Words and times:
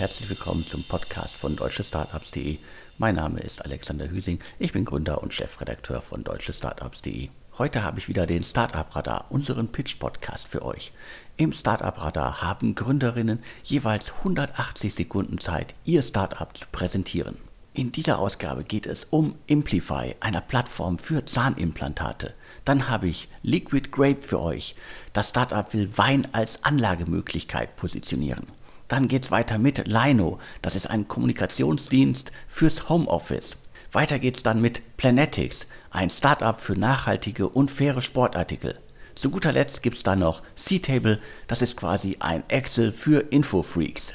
herzlich 0.00 0.30
willkommen 0.30 0.66
zum 0.66 0.82
Podcast 0.82 1.36
von 1.36 1.56
deutschestartups.de. 1.56 2.56
Mein 2.96 3.16
Name 3.16 3.40
ist 3.40 3.62
Alexander 3.62 4.08
Hüsing, 4.08 4.38
ich 4.58 4.72
bin 4.72 4.86
Gründer 4.86 5.22
und 5.22 5.34
Chefredakteur 5.34 6.00
von 6.00 6.24
deutschestartups.de. 6.24 7.28
Heute 7.58 7.84
habe 7.84 7.98
ich 7.98 8.08
wieder 8.08 8.26
den 8.26 8.42
Startup 8.42 8.96
Radar, 8.96 9.26
unseren 9.28 9.68
Pitch-Podcast 9.68 10.48
für 10.48 10.64
euch. 10.64 10.92
Im 11.36 11.52
Startup 11.52 12.02
Radar 12.02 12.40
haben 12.40 12.74
Gründerinnen 12.74 13.40
jeweils 13.62 14.14
180 14.20 14.94
Sekunden 14.94 15.36
Zeit, 15.36 15.74
ihr 15.84 16.02
Startup 16.02 16.56
zu 16.56 16.64
präsentieren. 16.72 17.36
In 17.74 17.92
dieser 17.92 18.20
Ausgabe 18.20 18.64
geht 18.64 18.86
es 18.86 19.04
um 19.04 19.34
Implify, 19.48 20.16
einer 20.20 20.40
Plattform 20.40 20.98
für 20.98 21.26
Zahnimplantate. 21.26 22.32
Dann 22.64 22.88
habe 22.88 23.08
ich 23.08 23.28
Liquid 23.42 23.90
Grape 23.90 24.22
für 24.22 24.40
euch. 24.40 24.76
Das 25.12 25.28
Startup 25.28 25.74
will 25.74 25.90
Wein 25.98 26.26
als 26.32 26.64
Anlagemöglichkeit 26.64 27.76
positionieren. 27.76 28.46
Dann 28.90 29.06
geht 29.06 29.24
es 29.24 29.30
weiter 29.30 29.56
mit 29.56 29.86
Lino. 29.86 30.40
Das 30.62 30.74
ist 30.74 30.86
ein 30.86 31.06
Kommunikationsdienst 31.06 32.32
fürs 32.48 32.88
Homeoffice. 32.88 33.56
Weiter 33.92 34.18
geht's 34.18 34.42
dann 34.42 34.60
mit 34.60 34.82
Planetics, 34.96 35.68
ein 35.90 36.10
Startup 36.10 36.60
für 36.60 36.76
nachhaltige 36.76 37.48
und 37.48 37.70
faire 37.70 38.02
Sportartikel. 38.02 38.74
Zu 39.14 39.30
guter 39.30 39.52
Letzt 39.52 39.84
gibt's 39.84 40.02
dann 40.02 40.18
noch 40.18 40.42
C-Table, 40.56 41.20
das 41.46 41.62
ist 41.62 41.76
quasi 41.76 42.16
ein 42.18 42.42
Excel 42.48 42.90
für 42.90 43.32
Infofreaks. 43.32 44.12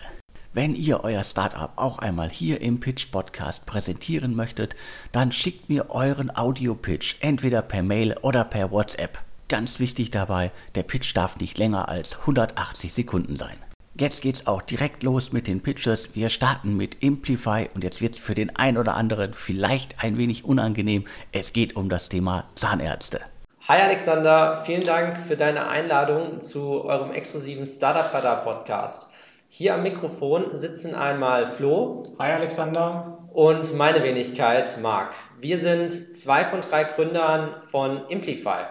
Wenn 0.51 0.75
ihr 0.75 1.05
euer 1.05 1.23
Startup 1.23 1.71
auch 1.77 1.99
einmal 1.99 2.29
hier 2.29 2.59
im 2.59 2.81
Pitch 2.81 3.11
Podcast 3.11 3.65
präsentieren 3.65 4.35
möchtet, 4.35 4.75
dann 5.13 5.31
schickt 5.31 5.69
mir 5.69 5.89
euren 5.89 6.35
Audio-Pitch 6.35 7.15
entweder 7.21 7.61
per 7.61 7.83
Mail 7.83 8.17
oder 8.21 8.43
per 8.43 8.71
WhatsApp. 8.71 9.19
Ganz 9.47 9.79
wichtig 9.79 10.11
dabei, 10.11 10.51
der 10.75 10.83
Pitch 10.83 11.15
darf 11.15 11.37
nicht 11.37 11.57
länger 11.57 11.87
als 11.87 12.19
180 12.19 12.93
Sekunden 12.93 13.37
sein. 13.37 13.55
Jetzt 13.97 14.23
geht's 14.23 14.45
auch 14.45 14.61
direkt 14.61 15.03
los 15.03 15.31
mit 15.31 15.47
den 15.47 15.63
Pitches. 15.63 16.17
Wir 16.17 16.27
starten 16.27 16.75
mit 16.75 17.01
Implify 17.01 17.69
und 17.73 17.81
jetzt 17.81 18.01
wird's 18.01 18.19
für 18.19 18.35
den 18.35 18.53
einen 18.53 18.77
oder 18.77 18.95
anderen 18.95 19.31
vielleicht 19.31 20.03
ein 20.03 20.17
wenig 20.17 20.43
unangenehm. 20.43 21.05
Es 21.31 21.53
geht 21.53 21.77
um 21.77 21.87
das 21.87 22.09
Thema 22.09 22.43
Zahnärzte. 22.55 23.21
Hi 23.69 23.79
Alexander, 23.79 24.63
vielen 24.65 24.85
Dank 24.85 25.25
für 25.27 25.37
deine 25.37 25.69
Einladung 25.69 26.41
zu 26.41 26.83
eurem 26.83 27.13
exklusiven 27.13 27.65
Startup 27.65 28.13
Radar 28.13 28.43
Podcast. 28.43 29.09
Hier 29.47 29.75
am 29.75 29.83
Mikrofon 29.83 30.57
sitzen 30.57 30.93
einmal 30.93 31.53
Flo. 31.53 32.03
Hi 32.19 32.33
Alexander. 32.33 33.29
Und 33.31 33.73
meine 33.75 34.03
Wenigkeit, 34.03 34.77
Marc. 34.81 35.13
Wir 35.39 35.57
sind 35.57 36.13
zwei 36.17 36.43
von 36.43 36.59
drei 36.59 36.83
Gründern 36.83 37.55
von 37.71 38.09
Implify. 38.09 38.65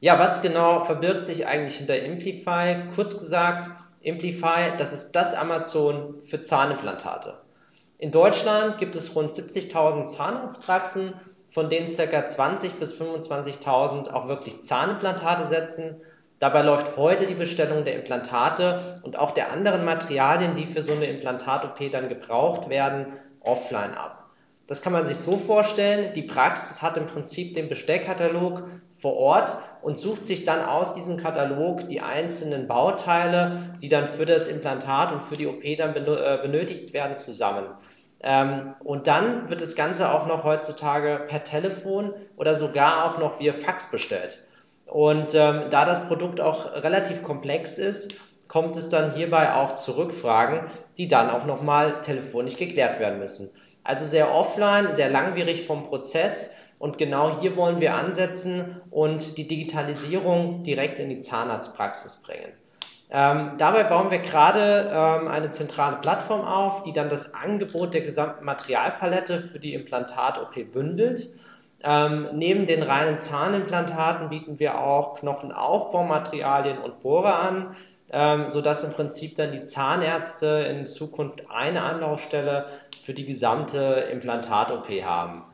Ja, 0.00 0.18
was 0.18 0.40
genau 0.40 0.86
verbirgt 0.86 1.26
sich 1.26 1.46
eigentlich 1.46 1.76
hinter 1.76 1.98
Implify? 1.98 2.84
Kurz 2.94 3.18
gesagt, 3.18 3.68
Implify, 4.00 4.76
das 4.78 4.92
ist 4.92 5.12
das 5.12 5.34
Amazon 5.34 6.22
für 6.26 6.40
Zahnimplantate. 6.40 7.38
In 7.98 8.10
Deutschland 8.10 8.78
gibt 8.78 8.96
es 8.96 9.14
rund 9.14 9.32
70.000 9.32 10.06
Zahnarztpraxen, 10.06 11.14
von 11.52 11.68
denen 11.68 11.88
ca. 11.88 12.02
20.000 12.02 12.78
bis 12.78 12.94
25.000 12.94 14.10
auch 14.12 14.28
wirklich 14.28 14.62
Zahnimplantate 14.62 15.46
setzen 15.46 16.00
Dabei 16.40 16.62
läuft 16.62 16.96
heute 16.96 17.26
die 17.26 17.34
Bestellung 17.34 17.84
der 17.84 17.96
Implantate 17.96 18.98
und 19.02 19.18
auch 19.18 19.32
der 19.32 19.52
anderen 19.52 19.84
Materialien, 19.84 20.54
die 20.54 20.64
für 20.64 20.80
so 20.80 20.92
eine 20.92 21.04
Implantat-OP 21.04 21.92
dann 21.92 22.08
gebraucht 22.08 22.70
werden, 22.70 23.18
offline 23.40 23.92
ab. 23.92 24.30
Das 24.66 24.80
kann 24.80 24.94
man 24.94 25.06
sich 25.06 25.18
so 25.18 25.36
vorstellen, 25.36 26.14
die 26.14 26.22
Praxis 26.22 26.80
hat 26.80 26.96
im 26.96 27.06
Prinzip 27.06 27.54
den 27.54 27.68
Bestellkatalog 27.68 28.62
vor 29.00 29.16
Ort 29.16 29.54
und 29.82 29.98
sucht 29.98 30.26
sich 30.26 30.44
dann 30.44 30.64
aus 30.64 30.94
diesem 30.94 31.16
Katalog 31.16 31.88
die 31.88 32.00
einzelnen 32.00 32.68
Bauteile, 32.68 33.74
die 33.80 33.88
dann 33.88 34.08
für 34.08 34.26
das 34.26 34.46
Implantat 34.46 35.12
und 35.12 35.24
für 35.24 35.36
die 35.36 35.46
OP 35.46 35.62
dann 35.78 35.94
äh, 35.96 36.38
benötigt 36.42 36.92
werden, 36.92 37.16
zusammen. 37.16 37.66
Ähm, 38.22 38.74
und 38.84 39.06
dann 39.06 39.48
wird 39.48 39.62
das 39.62 39.74
Ganze 39.74 40.12
auch 40.12 40.26
noch 40.26 40.44
heutzutage 40.44 41.24
per 41.28 41.44
Telefon 41.44 42.12
oder 42.36 42.54
sogar 42.54 43.06
auch 43.06 43.18
noch 43.18 43.40
via 43.40 43.54
Fax 43.54 43.90
bestellt. 43.90 44.42
Und 44.86 45.34
ähm, 45.34 45.64
da 45.70 45.84
das 45.84 46.06
Produkt 46.08 46.40
auch 46.40 46.72
relativ 46.74 47.22
komplex 47.22 47.78
ist, 47.78 48.14
kommt 48.48 48.76
es 48.76 48.88
dann 48.88 49.14
hierbei 49.14 49.54
auch 49.54 49.74
zu 49.74 49.96
Rückfragen, 49.96 50.70
die 50.98 51.08
dann 51.08 51.30
auch 51.30 51.46
nochmal 51.46 52.02
telefonisch 52.02 52.56
geklärt 52.56 52.98
werden 52.98 53.20
müssen. 53.20 53.50
Also 53.84 54.04
sehr 54.04 54.34
offline, 54.34 54.94
sehr 54.94 55.08
langwierig 55.08 55.66
vom 55.66 55.86
Prozess 55.86 56.50
und 56.80 56.98
genau 56.98 57.38
hier 57.40 57.56
wollen 57.56 57.80
wir 57.80 57.94
ansetzen 57.94 58.80
und 58.90 59.38
die 59.38 59.46
Digitalisierung 59.46 60.64
direkt 60.64 60.98
in 60.98 61.08
die 61.08 61.20
Zahnarztpraxis 61.20 62.16
bringen. 62.16 62.52
Ähm, 63.12 63.52
dabei 63.58 63.84
bauen 63.84 64.10
wir 64.10 64.18
gerade 64.18 64.90
ähm, 64.92 65.28
eine 65.28 65.50
zentrale 65.50 65.98
Plattform 65.98 66.40
auf, 66.40 66.82
die 66.82 66.92
dann 66.92 67.08
das 67.08 67.32
Angebot 67.34 67.94
der 67.94 68.00
gesamten 68.00 68.44
Materialpalette 68.44 69.42
für 69.52 69.60
die 69.60 69.74
Implantat-OP 69.74 70.72
bündelt 70.72 71.28
ähm, 71.82 72.28
neben 72.34 72.66
den 72.66 72.82
reinen 72.82 73.18
Zahnimplantaten 73.18 74.28
bieten 74.28 74.58
wir 74.58 74.78
auch 74.78 75.18
Knochenaufbaumaterialien 75.18 76.78
und 76.78 77.00
Bohrer 77.02 77.36
an, 77.36 77.76
ähm, 78.12 78.50
sodass 78.50 78.84
im 78.84 78.92
Prinzip 78.92 79.36
dann 79.36 79.52
die 79.52 79.64
Zahnärzte 79.64 80.46
in 80.70 80.86
Zukunft 80.86 81.44
eine 81.48 81.82
Anlaufstelle 81.82 82.66
für 83.04 83.14
die 83.14 83.24
gesamte 83.24 84.08
Implantat-OP 84.12 84.88
haben. 85.02 85.44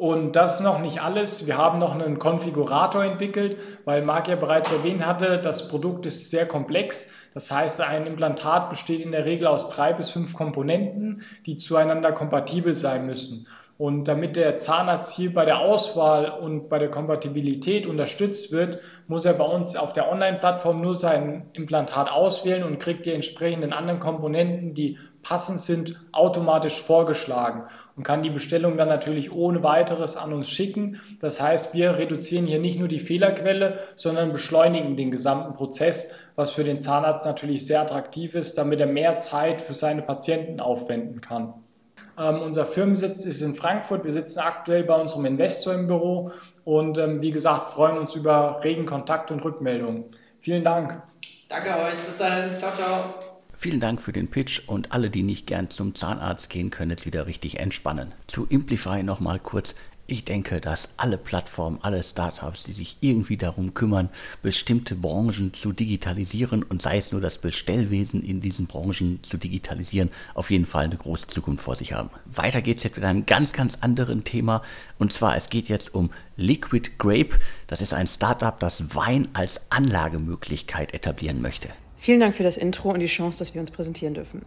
Und 0.00 0.32
das 0.32 0.62
noch 0.62 0.78
nicht 0.78 1.02
alles. 1.02 1.46
Wir 1.46 1.58
haben 1.58 1.78
noch 1.78 1.92
einen 1.92 2.18
Konfigurator 2.18 3.04
entwickelt, 3.04 3.58
weil 3.84 4.00
Marc 4.00 4.28
ja 4.28 4.36
bereits 4.36 4.72
erwähnt 4.72 5.04
hatte, 5.04 5.36
das 5.36 5.68
Produkt 5.68 6.06
ist 6.06 6.30
sehr 6.30 6.46
komplex. 6.46 7.06
Das 7.34 7.50
heißt, 7.50 7.82
ein 7.82 8.06
Implantat 8.06 8.70
besteht 8.70 9.02
in 9.02 9.12
der 9.12 9.26
Regel 9.26 9.46
aus 9.46 9.68
drei 9.68 9.92
bis 9.92 10.08
fünf 10.08 10.32
Komponenten, 10.32 11.22
die 11.44 11.58
zueinander 11.58 12.12
kompatibel 12.12 12.72
sein 12.72 13.04
müssen. 13.04 13.46
Und 13.76 14.04
damit 14.08 14.36
der 14.36 14.56
Zahnarzt 14.56 15.14
hier 15.14 15.34
bei 15.34 15.44
der 15.44 15.58
Auswahl 15.58 16.30
und 16.30 16.70
bei 16.70 16.78
der 16.78 16.90
Kompatibilität 16.90 17.86
unterstützt 17.86 18.52
wird, 18.52 18.78
muss 19.06 19.26
er 19.26 19.34
bei 19.34 19.44
uns 19.44 19.76
auf 19.76 19.92
der 19.92 20.10
Online-Plattform 20.10 20.80
nur 20.80 20.94
sein 20.94 21.50
Implantat 21.52 22.10
auswählen 22.10 22.64
und 22.64 22.78
kriegt 22.78 23.04
die 23.04 23.12
entsprechenden 23.12 23.74
anderen 23.74 24.00
Komponenten, 24.00 24.72
die 24.72 24.96
passend 25.22 25.60
sind, 25.60 26.00
automatisch 26.12 26.80
vorgeschlagen 26.80 27.64
und 28.00 28.04
kann 28.04 28.22
die 28.22 28.30
Bestellung 28.30 28.78
dann 28.78 28.88
natürlich 28.88 29.30
ohne 29.30 29.62
weiteres 29.62 30.16
an 30.16 30.32
uns 30.32 30.48
schicken. 30.48 31.02
Das 31.20 31.38
heißt, 31.38 31.74
wir 31.74 31.98
reduzieren 31.98 32.46
hier 32.46 32.58
nicht 32.58 32.78
nur 32.78 32.88
die 32.88 32.98
Fehlerquelle, 32.98 33.78
sondern 33.94 34.32
beschleunigen 34.32 34.96
den 34.96 35.10
gesamten 35.10 35.52
Prozess, 35.52 36.10
was 36.34 36.50
für 36.50 36.64
den 36.64 36.80
Zahnarzt 36.80 37.26
natürlich 37.26 37.66
sehr 37.66 37.82
attraktiv 37.82 38.34
ist, 38.34 38.56
damit 38.56 38.80
er 38.80 38.86
mehr 38.86 39.20
Zeit 39.20 39.60
für 39.60 39.74
seine 39.74 40.00
Patienten 40.00 40.60
aufwenden 40.60 41.20
kann. 41.20 41.52
Ähm, 42.18 42.40
unser 42.40 42.64
Firmensitz 42.64 43.26
ist 43.26 43.42
in 43.42 43.54
Frankfurt. 43.54 44.02
Wir 44.04 44.12
sitzen 44.12 44.38
aktuell 44.38 44.84
bei 44.84 44.98
unserem 44.98 45.26
Investor 45.26 45.74
im 45.74 45.86
Büro 45.86 46.32
und 46.64 46.96
ähm, 46.96 47.20
wie 47.20 47.32
gesagt, 47.32 47.72
freuen 47.72 47.98
uns 47.98 48.14
über 48.14 48.64
regen 48.64 48.86
Kontakt 48.86 49.30
und 49.30 49.44
Rückmeldungen. 49.44 50.06
Vielen 50.40 50.64
Dank. 50.64 51.02
Danke 51.50 51.68
euch. 51.68 51.98
Bis 52.06 52.16
dahin. 52.16 52.58
Ciao, 52.58 52.72
ciao. 52.74 53.29
Vielen 53.62 53.80
Dank 53.80 54.00
für 54.00 54.14
den 54.14 54.28
Pitch 54.28 54.62
und 54.68 54.90
alle, 54.92 55.10
die 55.10 55.22
nicht 55.22 55.46
gern 55.46 55.68
zum 55.68 55.94
Zahnarzt 55.94 56.48
gehen, 56.48 56.70
können 56.70 56.92
jetzt 56.92 57.04
wieder 57.04 57.26
richtig 57.26 57.60
entspannen. 57.60 58.12
Zu 58.26 58.46
Implify 58.46 59.02
nochmal 59.02 59.38
kurz. 59.38 59.74
Ich 60.06 60.24
denke, 60.24 60.62
dass 60.62 60.88
alle 60.96 61.18
Plattformen, 61.18 61.78
alle 61.82 62.02
Startups, 62.02 62.64
die 62.64 62.72
sich 62.72 62.96
irgendwie 63.02 63.36
darum 63.36 63.74
kümmern, 63.74 64.08
bestimmte 64.42 64.94
Branchen 64.94 65.52
zu 65.52 65.74
digitalisieren 65.74 66.62
und 66.62 66.80
sei 66.80 66.96
es 66.96 67.12
nur 67.12 67.20
das 67.20 67.36
Bestellwesen 67.36 68.22
in 68.22 68.40
diesen 68.40 68.66
Branchen 68.66 69.22
zu 69.22 69.36
digitalisieren, 69.36 70.08
auf 70.32 70.50
jeden 70.50 70.64
Fall 70.64 70.86
eine 70.86 70.96
große 70.96 71.26
Zukunft 71.26 71.62
vor 71.62 71.76
sich 71.76 71.92
haben. 71.92 72.08
Weiter 72.24 72.62
geht 72.62 72.78
es 72.78 72.84
jetzt 72.84 72.96
mit 72.96 73.04
einem 73.04 73.26
ganz, 73.26 73.52
ganz 73.52 73.76
anderen 73.82 74.24
Thema 74.24 74.62
und 74.98 75.12
zwar 75.12 75.36
es 75.36 75.50
geht 75.50 75.68
jetzt 75.68 75.94
um 75.94 76.08
Liquid 76.38 76.92
Grape. 76.96 77.38
Das 77.66 77.82
ist 77.82 77.92
ein 77.92 78.06
Startup, 78.06 78.58
das 78.58 78.94
Wein 78.94 79.28
als 79.34 79.70
Anlagemöglichkeit 79.70 80.94
etablieren 80.94 81.42
möchte. 81.42 81.68
Vielen 82.02 82.20
Dank 82.20 82.34
für 82.34 82.42
das 82.42 82.56
Intro 82.56 82.92
und 82.92 83.00
die 83.00 83.04
Chance, 83.04 83.38
dass 83.38 83.52
wir 83.52 83.60
uns 83.60 83.70
präsentieren 83.70 84.14
dürfen. 84.14 84.46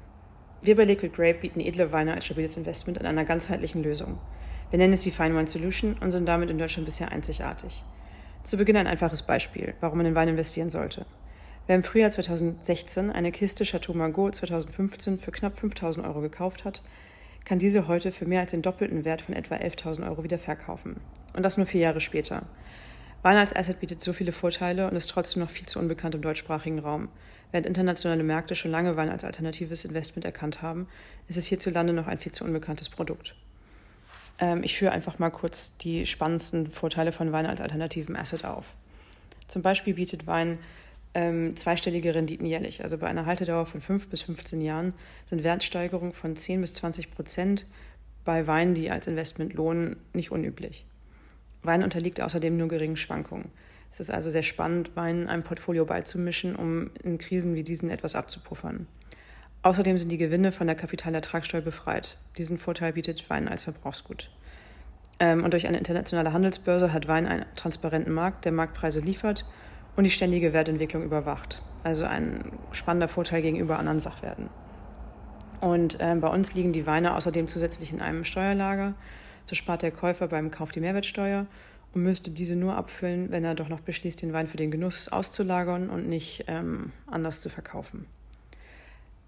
Wir 0.63 0.75
bei 0.75 0.85
Liquid 0.85 1.15
Grape 1.15 1.38
bieten 1.38 1.59
edle 1.59 1.91
Weine 1.91 2.15
als 2.15 2.25
stabiles 2.25 2.57
Investment 2.57 2.97
in 2.97 3.05
einer 3.05 3.25
ganzheitlichen 3.25 3.83
Lösung. 3.83 4.17
Wir 4.71 4.79
nennen 4.79 4.94
es 4.94 5.01
die 5.01 5.11
Fine 5.11 5.35
Wine 5.35 5.45
Solution 5.45 5.95
und 6.01 6.09
sind 6.09 6.25
damit 6.25 6.50
in 6.50 6.57
Deutschland 6.57 6.88
bisher 6.88 7.11
einzigartig. 7.11 7.83
Zu 8.41 8.57
Beginn 8.57 8.75
ein 8.75 8.88
einfaches 8.88 9.21
Beispiel, 9.21 9.75
warum 9.81 10.00
man 10.00 10.07
in 10.07 10.15
Wein 10.15 10.29
investieren 10.29 10.71
sollte. 10.71 11.05
Wer 11.67 11.75
im 11.75 11.83
Frühjahr 11.83 12.09
2016 12.09 13.11
eine 13.11 13.31
Kiste 13.31 13.65
Chateau 13.65 13.94
Margaux 13.94 14.35
2015 14.35 15.19
für 15.19 15.31
knapp 15.31 15.59
5000 15.59 16.07
Euro 16.07 16.21
gekauft 16.21 16.65
hat, 16.65 16.81
kann 17.45 17.59
diese 17.59 17.88
heute 17.88 18.11
für 18.11 18.25
mehr 18.25 18.39
als 18.39 18.49
den 18.49 18.63
doppelten 18.63 19.06
Wert 19.06 19.21
von 19.21 19.35
etwa 19.35 19.53
11.000 19.57 20.09
Euro 20.09 20.23
wieder 20.23 20.39
verkaufen. 20.39 21.01
Und 21.35 21.44
das 21.44 21.57
nur 21.57 21.67
vier 21.67 21.81
Jahre 21.81 22.01
später. 22.01 22.47
Wein 23.21 23.38
als 23.38 23.56
Asset 23.56 23.79
bietet 23.79 24.01
so 24.01 24.11
viele 24.11 24.33
Vorteile 24.33 24.89
und 24.89 24.97
ist 24.97 25.09
trotzdem 25.09 25.44
noch 25.44 25.51
viel 25.51 25.67
zu 25.67 25.77
unbekannt 25.77 26.15
im 26.15 26.21
deutschsprachigen 26.21 26.79
Raum. 26.79 27.09
Während 27.53 27.67
internationale 27.67 28.23
Märkte 28.23 28.55
schon 28.55 28.71
lange 28.71 28.97
Wein 28.97 29.09
als 29.09 29.23
alternatives 29.23 29.85
Investment 29.85 30.25
erkannt 30.25 30.63
haben, 30.63 30.88
ist 31.27 31.38
es 31.38 31.45
hierzulande 31.45 31.94
noch 31.94 32.07
ein 32.07 32.17
viel 32.17 32.31
zu 32.31 32.44
unbekanntes 32.44 32.89
Produkt. 32.89 33.35
Ähm, 34.39 34.63
ich 34.63 34.75
führe 34.75 34.91
einfach 34.91 35.19
mal 35.19 35.29
kurz 35.29 35.77
die 35.77 36.07
spannendsten 36.07 36.71
Vorteile 36.71 37.11
von 37.11 37.31
Wein 37.31 37.45
als 37.45 37.61
alternativen 37.61 38.15
Asset 38.15 38.44
auf. 38.44 38.65
Zum 39.47 39.61
Beispiel 39.61 39.94
bietet 39.94 40.25
Wein 40.25 40.57
ähm, 41.13 41.55
zweistellige 41.55 42.15
Renditen 42.15 42.47
jährlich. 42.47 42.83
Also 42.83 42.97
bei 42.97 43.05
einer 43.05 43.27
Haltedauer 43.27 43.67
von 43.67 43.81
5 43.81 44.09
bis 44.09 44.23
15 44.23 44.59
Jahren 44.59 44.95
sind 45.29 45.44
Wertsteigerungen 45.44 46.13
von 46.13 46.35
10 46.35 46.59
bis 46.59 46.73
20 46.73 47.11
Prozent 47.11 47.67
bei 48.25 48.47
Weinen, 48.47 48.73
die 48.73 48.89
als 48.89 49.06
Investment 49.06 49.53
lohnen, 49.53 49.97
nicht 50.13 50.31
unüblich. 50.31 50.85
Wein 51.61 51.83
unterliegt 51.83 52.19
außerdem 52.19 52.57
nur 52.57 52.67
geringen 52.67 52.97
Schwankungen. 52.97 53.51
Es 53.94 54.00
ist 54.00 54.10
also 54.10 54.31
sehr 54.31 54.42
spannend, 54.42 54.95
Wein 54.95 55.30
einem 55.30 55.44
Portfolio 55.44 55.86
beizumischen, 55.86 56.56
um 56.56 56.90
in 57.04 57.19
Krisen 57.19 57.54
wie 57.54 57.62
diesen 57.62 57.92
etwas 57.92 58.16
abzupuffern. 58.16 58.88
Außerdem 59.62 60.00
sind 60.00 60.10
die 60.10 60.18
Gewinne 60.18 60.51
von 60.51 60.66
der 60.66 60.75
Kapitalertragssteuer 60.75 61.62
befreit. 61.62 62.18
Diesen 62.40 62.57
Vorteil 62.57 62.94
bietet 62.94 63.30
Wein 63.30 63.48
als 63.48 63.62
Verbrauchsgut. 63.62 64.31
Ähm, 65.19 65.44
und 65.44 65.54
durch 65.54 65.68
eine 65.68 65.78
internationale 65.78 66.34
Handelsbörse 66.34 66.92
hat 66.92 67.07
Wein 67.07 67.28
einen 67.28 67.45
transparenten 67.56 68.12
Markt, 68.12 68.45
der 68.45 68.51
Marktpreise 68.51 69.00
liefert 69.00 69.45
und 69.95 70.06
die 70.06 70.10
ständige 70.10 70.54
Wertentwicklung 70.54 71.04
überwacht. 71.04 71.62
Also 71.84 72.06
ein 72.06 72.51
spannender 72.72 73.07
Vorteil 73.07 73.44
gegenüber 73.44 73.78
anderen 73.78 74.00
Sachwerten. 74.00 74.50
Und 75.62 75.98
ähm, 76.00 76.19
bei 76.19 76.30
uns 76.30 76.56
liegen 76.56 76.74
die 76.74 76.88
Weine 76.88 77.16
außerdem 77.16 77.48
zusätzlich 77.48 77.94
in 77.94 78.01
einem 78.01 78.25
Steuerlager. 78.25 78.95
So 79.45 79.54
spart 79.54 79.84
der 79.84 79.92
Käufer 79.92 80.28
beim 80.28 80.50
Kauf 80.50 80.72
die 80.72 80.80
Mehrwertsteuer 80.80 81.45
und 81.94 82.04
müsste 82.04 82.31
diese 82.31 82.56
nur 82.56 82.75
abfüllen, 82.75 83.31
wenn 83.31 83.44
er 83.44 83.56
doch 83.56 83.69
noch 83.69 83.81
beschließt, 83.81 84.22
den 84.22 84.34
Wein 84.34 84.48
für 84.48 84.57
den 84.57 84.72
Genuss 84.72 85.10
auszulagern 85.10 85.90
und 85.90 86.07
nicht 86.07 86.45
ähm, 86.48 86.92
anders 87.07 87.42
zu 87.42 87.50
verkaufen. 87.50 88.07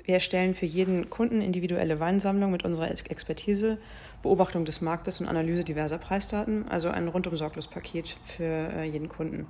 Wir 0.04 0.16
erstellen 0.16 0.54
für 0.54 0.68
jeden 0.68 1.10
Kunden 1.10 1.42
individuelle 1.42 2.00
Weinsammlung 2.00 2.52
mit 2.52 2.64
unserer 2.64 2.92
Expertise, 2.92 3.80
Beobachtung 4.22 4.64
des 4.66 4.82
Marktes 4.82 5.20
und 5.20 5.28
Analyse 5.28 5.64
diverser 5.64 5.98
Preisdaten, 5.98 6.68
also 6.68 6.90
ein 6.90 7.08
rundum 7.08 7.36
sorglos 7.36 7.68
Paket 7.68 8.16
für 8.26 8.44
äh, 8.44 8.84
jeden 8.84 9.10
Kunden. 9.10 9.48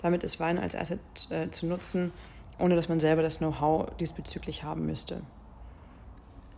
Damit 0.00 0.22
ist 0.22 0.40
Wein 0.40 0.58
als 0.58 0.74
Asset 0.74 1.00
äh, 1.30 1.50
zu 1.50 1.66
nutzen, 1.66 2.12
ohne 2.58 2.74
dass 2.74 2.88
man 2.88 3.00
selber 3.00 3.22
das 3.22 3.38
Know-how 3.38 3.94
diesbezüglich 3.96 4.62
haben 4.62 4.86
müsste. 4.86 5.22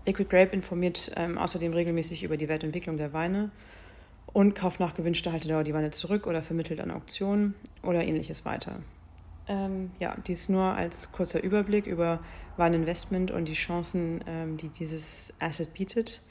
Liquid 0.06 0.30
Grape 0.30 0.52
informiert 0.52 1.12
ähm, 1.16 1.36
außerdem 1.36 1.72
regelmäßig 1.72 2.22
über 2.22 2.36
die 2.36 2.48
Wertentwicklung 2.48 2.96
der 2.96 3.12
Weine 3.12 3.50
und 4.32 4.54
kauft 4.54 4.80
nach 4.80 4.94
gewünschter 4.94 5.32
Haltedauer 5.32 5.64
die 5.64 5.74
Weine 5.74 5.90
zurück 5.90 6.26
oder 6.26 6.42
vermittelt 6.42 6.80
an 6.80 6.90
Auktionen 6.90 7.54
oder 7.82 8.04
ähnliches 8.04 8.44
weiter. 8.44 8.76
Ähm, 9.48 9.90
ja, 9.98 10.16
dies 10.26 10.48
nur 10.48 10.64
als 10.64 11.12
kurzer 11.12 11.42
Überblick 11.42 11.86
über 11.86 12.20
Weininvestment 12.56 13.30
und 13.30 13.46
die 13.46 13.54
Chancen, 13.54 14.22
ähm, 14.26 14.56
die 14.56 14.68
dieses 14.68 15.34
Asset 15.40 15.74
bietet. 15.74 16.22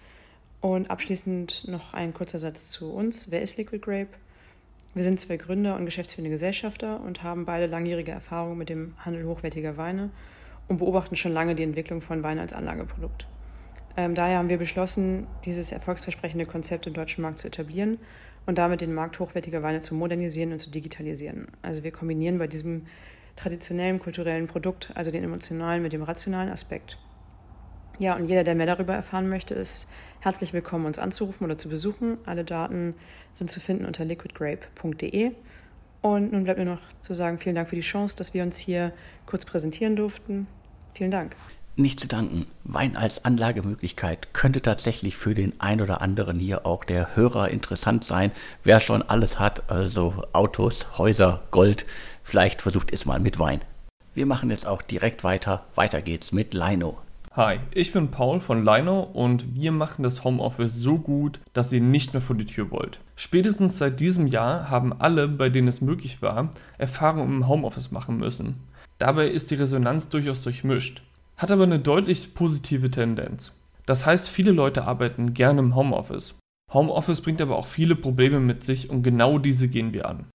Und 0.62 0.92
abschließend 0.92 1.68
noch 1.68 1.94
ein 1.94 2.14
kurzer 2.14 2.40
Satz 2.40 2.70
zu 2.70 2.92
uns. 2.92 3.32
Wer 3.32 3.42
ist 3.42 3.58
Liquid 3.58 3.82
Grape? 3.82 4.10
Wir 4.94 5.04
sind 5.04 5.20
zwei 5.20 5.38
Gründer 5.38 5.76
und 5.76 5.86
geschäftsführende 5.86 6.32
Gesellschafter 6.32 7.00
und 7.02 7.24
haben 7.24 7.46
beide 7.46 7.68
langjährige 7.68 8.12
Erfahrung 8.12 8.58
mit 8.58 8.70
dem 8.70 8.94
Handel 8.98 9.26
hochwertiger 9.26 9.78
Weine 9.78 10.10
und 10.68 10.80
beobachten 10.80 11.16
schon 11.16 11.32
lange 11.32 11.56
die 11.56 11.64
Entwicklung 11.64 12.02
von 12.02 12.24
Wein 12.24 12.40
als 12.40 12.54
Anlageprodukt. 12.54 13.28
Ähm, 14.00 14.16
daher 14.16 14.38
haben 14.38 14.48
wir 14.48 14.58
beschlossen, 14.58 15.28
dieses 15.44 15.74
erfolgsversprechende 15.74 16.46
Konzept 16.46 16.88
im 16.88 16.94
deutschen 16.94 17.22
Markt 17.22 17.40
zu 17.40 17.48
etablieren 17.48 17.98
und 18.46 18.58
damit 18.58 18.80
den 18.80 18.94
Markt 18.94 19.20
hochwertiger 19.20 19.62
Weine 19.62 19.82
zu 19.82 19.94
modernisieren 19.94 20.54
und 20.54 20.60
zu 20.60 20.72
digitalisieren. 20.72 21.48
Also 21.64 21.84
wir 21.84 21.92
kombinieren 21.92 22.38
bei 22.38 22.48
diesem 22.48 22.86
traditionellen 23.36 24.00
kulturellen 24.00 24.48
Produkt 24.48 24.94
also 24.96 25.12
den 25.12 25.26
emotionalen 25.26 25.84
mit 25.84 25.92
dem 25.92 26.02
rationalen 26.02 26.50
Aspekt. 26.50 26.98
Ja, 27.98 28.16
und 28.16 28.28
jeder, 28.28 28.46
der 28.46 28.56
mehr 28.56 28.68
darüber 28.68 28.94
erfahren 28.94 29.28
möchte, 29.28 29.54
ist 29.54 29.92
herzlich 30.22 30.54
willkommen, 30.54 30.86
uns 30.86 30.98
anzurufen 30.98 31.44
oder 31.44 31.58
zu 31.58 31.68
besuchen. 31.68 32.20
Alle 32.26 32.46
Daten 32.46 32.96
sind 33.34 33.52
zu 33.52 33.60
finden 33.60 33.84
unter 33.84 34.06
liquidgrape.de. 34.06 35.34
Und 36.02 36.32
nun 36.32 36.46
bleibt 36.46 36.58
mir 36.58 36.64
noch 36.64 36.80
zu 37.02 37.14
sagen, 37.14 37.38
vielen 37.38 37.56
Dank 37.56 37.68
für 37.68 37.76
die 37.76 37.82
Chance, 37.82 38.16
dass 38.16 38.34
wir 38.34 38.44
uns 38.44 38.60
hier 38.60 38.94
kurz 39.26 39.44
präsentieren 39.44 39.98
durften. 39.98 40.48
Vielen 40.94 41.12
Dank. 41.12 41.36
Nicht 41.80 42.02
zu 42.02 42.10
danken. 42.10 42.46
Wein 42.66 42.98
als 42.98 43.24
Anlagemöglichkeit 43.24 44.34
könnte 44.34 44.62
tatsächlich 44.62 45.16
für 45.16 45.34
den 45.34 45.62
ein 45.62 45.80
oder 45.80 46.02
anderen 46.02 46.38
hier 46.38 46.66
auch 46.66 46.84
der 46.84 47.16
Hörer 47.16 47.52
interessant 47.52 48.04
sein. 48.04 48.34
Wer 48.66 48.82
schon 48.82 49.02
alles 49.02 49.40
hat, 49.40 49.72
also 49.72 50.26
Autos, 50.34 50.98
Häuser, 50.98 51.42
Gold, 51.52 51.86
vielleicht 52.22 52.62
versucht 52.62 52.92
es 52.92 53.06
mal 53.06 53.22
mit 53.22 53.40
Wein. 53.40 53.62
Wir 54.14 54.26
machen 54.26 54.50
jetzt 54.50 54.68
auch 54.68 54.82
direkt 54.82 55.24
weiter. 55.24 55.68
Weiter 55.74 56.02
geht's 56.02 56.34
mit 56.34 56.54
Lino. 56.54 56.98
Hi, 57.32 57.62
ich 57.74 57.94
bin 57.94 58.12
Paul 58.12 58.42
von 58.42 58.66
Lino 58.66 59.00
und 59.00 59.56
wir 59.56 59.72
machen 59.72 60.04
das 60.04 60.26
Homeoffice 60.26 60.82
so 60.82 60.98
gut, 60.98 61.40
dass 61.54 61.72
ihr 61.72 61.80
nicht 61.80 62.12
mehr 62.12 62.22
vor 62.22 62.36
die 62.36 62.44
Tür 62.44 62.72
wollt. 62.72 63.00
Spätestens 63.16 63.78
seit 63.78 64.02
diesem 64.02 64.28
Jahr 64.28 64.70
haben 64.70 64.92
alle, 65.00 65.30
bei 65.30 65.48
denen 65.48 65.70
es 65.70 65.80
möglich 65.80 66.22
war, 66.22 66.52
Erfahrungen 66.78 67.38
im 67.38 67.48
Homeoffice 67.48 67.92
machen 67.92 68.18
müssen. 68.18 68.58
Dabei 68.98 69.30
ist 69.30 69.50
die 69.50 69.56
Resonanz 69.56 70.10
durchaus 70.10 70.42
durchmischt 70.44 71.04
hat 71.40 71.52
aber 71.52 71.64
eine 71.64 71.80
deutlich 71.80 72.34
positive 72.36 72.92
Tendenz. 72.92 73.54
Das 73.86 74.06
heißt, 74.06 74.28
viele 74.28 74.52
Leute 74.52 74.88
arbeiten 74.88 75.34
gerne 75.34 75.62
im 75.62 75.74
Homeoffice. 75.74 76.38
Homeoffice 76.74 77.22
bringt 77.22 77.42
aber 77.42 77.56
auch 77.56 77.66
viele 77.66 77.96
Probleme 77.96 78.42
mit 78.42 78.62
sich 78.62 78.90
und 78.90 79.04
genau 79.04 79.40
diese 79.40 79.70
gehen 79.70 79.94
wir 79.94 80.08
an. 80.08 80.28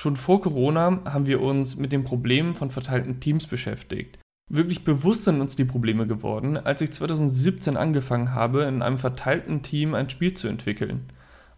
Schon 0.00 0.16
vor 0.16 0.40
Corona 0.40 1.00
haben 1.04 1.26
wir 1.26 1.42
uns 1.42 1.76
mit 1.76 1.92
den 1.92 2.04
Problemen 2.04 2.54
von 2.54 2.70
verteilten 2.70 3.20
Teams 3.20 3.48
beschäftigt. 3.48 4.18
Wirklich 4.50 4.84
bewusst 4.84 5.24
sind 5.24 5.40
uns 5.40 5.56
die 5.56 5.64
Probleme 5.64 6.06
geworden, 6.06 6.56
als 6.56 6.80
ich 6.80 6.92
2017 6.92 7.76
angefangen 7.76 8.32
habe, 8.32 8.62
in 8.62 8.80
einem 8.80 8.98
verteilten 8.98 9.62
Team 9.62 9.94
ein 9.94 10.08
Spiel 10.08 10.34
zu 10.34 10.46
entwickeln. 10.46 11.06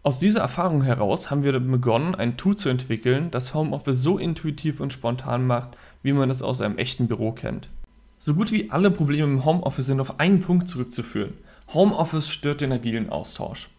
Aus 0.01 0.19
dieser 0.19 0.41
Erfahrung 0.41 0.81
heraus 0.81 1.29
haben 1.29 1.43
wir 1.43 1.59
begonnen, 1.59 2.15
ein 2.15 2.37
Tool 2.37 2.55
zu 2.55 2.69
entwickeln, 2.69 3.29
das 3.29 3.53
Homeoffice 3.53 4.01
so 4.01 4.17
intuitiv 4.17 4.79
und 4.79 4.93
spontan 4.93 5.45
macht, 5.45 5.77
wie 6.01 6.13
man 6.13 6.31
es 6.31 6.41
aus 6.41 6.61
einem 6.61 6.77
echten 6.77 7.07
Büro 7.07 7.31
kennt. 7.31 7.69
So 8.19 8.33
gut 8.33 8.51
wie 8.51 8.71
alle 8.71 8.89
Probleme 8.89 9.31
im 9.31 9.45
Homeoffice 9.45 9.85
sind 9.85 9.99
auf 9.99 10.19
einen 10.19 10.41
Punkt 10.41 10.67
zurückzuführen. 10.67 11.33
Homeoffice 11.73 12.29
stört 12.29 12.61
den 12.61 12.71
agilen 12.71 13.09
Austausch. 13.09 13.69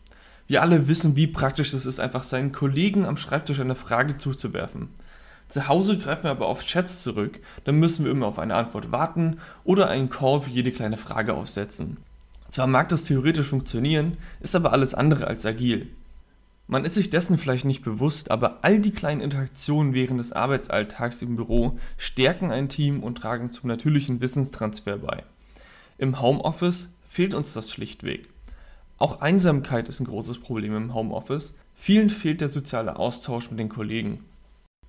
Wir 0.46 0.62
alle 0.62 0.86
wissen, 0.88 1.16
wie 1.16 1.26
praktisch 1.26 1.74
es 1.74 1.86
ist, 1.86 1.98
einfach 1.98 2.22
seinen 2.22 2.52
Kollegen 2.52 3.04
am 3.04 3.16
Schreibtisch 3.16 3.60
eine 3.60 3.74
Frage 3.74 4.16
zuzuwerfen. 4.16 4.88
Zu 5.48 5.66
Hause 5.66 5.98
greifen 5.98 6.24
wir 6.24 6.30
aber 6.30 6.46
auf 6.46 6.64
Chats 6.64 7.02
zurück, 7.02 7.40
dann 7.64 7.80
müssen 7.80 8.04
wir 8.04 8.12
immer 8.12 8.26
auf 8.26 8.38
eine 8.38 8.54
Antwort 8.54 8.92
warten 8.92 9.38
oder 9.64 9.88
einen 9.88 10.08
Call 10.08 10.40
für 10.40 10.50
jede 10.50 10.72
kleine 10.72 10.98
Frage 10.98 11.34
aufsetzen. 11.34 11.96
Zwar 12.50 12.66
mag 12.66 12.88
das 12.88 13.04
theoretisch 13.04 13.48
funktionieren, 13.48 14.18
ist 14.40 14.54
aber 14.54 14.72
alles 14.72 14.94
andere 14.94 15.26
als 15.26 15.44
agil. 15.44 15.88
Man 16.70 16.84
ist 16.84 16.96
sich 16.96 17.08
dessen 17.08 17.38
vielleicht 17.38 17.64
nicht 17.64 17.82
bewusst, 17.82 18.30
aber 18.30 18.58
all 18.60 18.78
die 18.78 18.90
kleinen 18.90 19.22
Interaktionen 19.22 19.94
während 19.94 20.20
des 20.20 20.32
Arbeitsalltags 20.32 21.22
im 21.22 21.34
Büro 21.34 21.78
stärken 21.96 22.52
ein 22.52 22.68
Team 22.68 23.02
und 23.02 23.16
tragen 23.16 23.50
zum 23.50 23.68
natürlichen 23.68 24.20
Wissenstransfer 24.20 24.98
bei. 24.98 25.24
Im 25.96 26.20
Homeoffice 26.20 26.90
fehlt 27.08 27.32
uns 27.32 27.54
das 27.54 27.70
schlichtweg. 27.70 28.28
Auch 28.98 29.22
Einsamkeit 29.22 29.88
ist 29.88 30.00
ein 30.00 30.06
großes 30.06 30.40
Problem 30.40 30.76
im 30.76 30.92
Homeoffice. 30.92 31.54
Vielen 31.74 32.10
fehlt 32.10 32.42
der 32.42 32.50
soziale 32.50 32.96
Austausch 32.96 33.50
mit 33.50 33.58
den 33.58 33.70
Kollegen. 33.70 34.24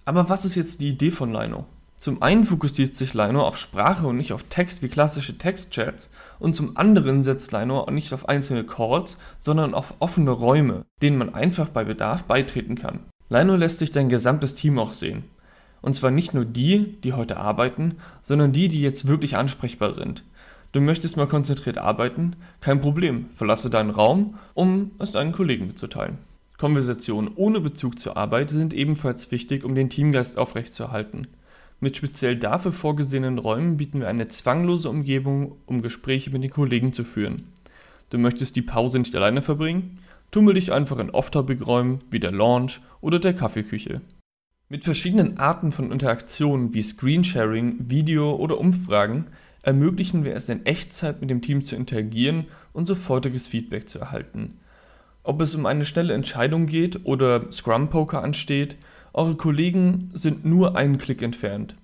Aber 0.04 0.28
was 0.28 0.44
ist 0.44 0.56
jetzt 0.56 0.82
die 0.82 0.90
Idee 0.90 1.12
von 1.12 1.32
Lino? 1.32 1.66
Zum 2.00 2.24
einen 2.24 2.46
fokussiert 2.46 2.96
sich 2.96 3.14
Lino 3.14 3.46
auf 3.46 3.58
Sprache 3.58 4.08
und 4.08 4.16
nicht 4.16 4.32
auf 4.32 4.44
Text 4.44 4.82
wie 4.82 4.88
klassische 4.88 5.38
Textchats 5.38 6.10
und 6.40 6.56
zum 6.56 6.78
anderen 6.78 7.24
setzt 7.24 7.52
Lino 7.52 7.86
nicht 7.92 8.14
auf 8.14 8.30
einzelne 8.30 8.64
Calls, 8.64 9.18
sondern 9.38 9.74
auf 9.74 9.96
offene 10.00 10.32
Räume, 10.32 10.86
denen 11.02 11.18
man 11.18 11.34
einfach 11.34 11.68
bei 11.68 11.84
Bedarf 11.84 12.24
beitreten 12.24 12.76
kann. 12.76 13.02
Lino 13.28 13.58
lässt 13.58 13.80
sich 13.80 13.92
dein 13.92 14.08
gesamtes 14.08 14.56
Team 14.56 14.80
auch 14.80 14.94
sehen. 14.94 15.26
Und 15.82 15.94
zwar 15.94 16.12
nicht 16.12 16.34
nur 16.34 16.46
die, 16.46 16.98
die 17.04 17.14
heute 17.14 17.36
arbeiten, 17.36 17.96
sondern 18.22 18.54
die, 18.54 18.70
die 18.70 18.82
jetzt 18.82 19.08
wirklich 19.08 19.36
ansprechbar 19.36 19.94
sind. 19.94 20.24
Du 20.72 20.80
möchtest 20.80 21.18
mal 21.18 21.28
konzentriert 21.28 21.78
arbeiten? 21.78 22.38
Kein 22.62 22.80
Problem, 22.80 23.26
verlasse 23.36 23.70
deinen 23.70 23.90
Raum, 23.90 24.36
um 24.54 24.92
es 25.00 25.12
deinen 25.12 25.34
Kollegen 25.34 25.68
mitzuteilen. 25.68 26.18
Konversationen 26.58 27.32
ohne 27.36 27.60
Bezug 27.60 28.00
zur 28.00 28.16
Arbeit 28.16 28.52
sind 28.52 28.74
ebenfalls 28.74 29.32
wichtig, 29.32 29.66
um 29.66 29.76
den 29.76 29.90
Teamgeist 29.90 30.38
aufrechtzuerhalten. 30.38 31.28
Mit 31.82 31.96
speziell 31.96 32.36
dafür 32.36 32.74
vorgesehenen 32.74 33.38
Räumen 33.38 33.78
bieten 33.78 34.02
wir 34.02 34.10
eine 34.10 34.28
zwanglose 34.28 34.90
Umgebung, 34.90 35.56
um 35.66 35.82
Gespräche 35.82 36.30
mit 36.30 36.44
den 36.44 36.50
Kollegen 36.50 36.92
zu 36.92 37.06
führen. 37.06 37.44
Du 38.10 38.18
möchtest 38.18 38.56
die 38.56 38.62
Pause 38.62 39.00
nicht 39.00 39.16
alleine 39.16 39.42
verbringen? 39.42 40.00
Tummel 40.32 40.56
dich 40.56 40.74
einfach 40.74 41.00
in 41.00 41.10
Off-Topic-Räumen 41.10 42.00
wie 42.12 42.20
der 42.20 42.32
Lounge 42.32 42.74
oder 43.02 43.20
der 43.20 43.34
Kaffeeküche. 43.34 44.02
Mit 44.68 44.84
verschiedenen 44.84 45.38
Arten 45.38 45.72
von 45.72 45.92
Interaktionen 45.92 46.74
wie 46.74 46.84
Screensharing, 46.84 47.90
Video 47.90 48.36
oder 48.36 48.60
Umfragen 48.60 49.28
ermöglichen 49.64 50.24
wir 50.24 50.36
es 50.36 50.50
in 50.50 50.66
Echtzeit 50.66 51.22
mit 51.22 51.30
dem 51.30 51.42
Team 51.42 51.62
zu 51.62 51.76
interagieren 51.76 52.46
und 52.74 52.86
sofortiges 52.86 53.48
Feedback 53.48 53.90
zu 53.90 54.00
erhalten. 54.00 54.60
Ob 55.24 55.42
es 55.42 55.56
um 55.56 55.66
eine 55.66 55.86
schnelle 55.86 56.14
Entscheidung 56.14 56.66
geht 56.66 57.06
oder 57.06 57.52
Scrum 57.52 57.90
Poker 57.90 58.24
ansteht, 58.24 58.78
eure 59.14 59.36
Kollegen 59.36 60.12
sind 60.14 60.46
nur 60.46 60.76
einen 60.76 60.98
Klick 60.98 61.22
entfernt. 61.22 61.76